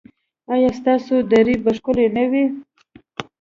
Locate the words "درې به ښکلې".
1.31-2.07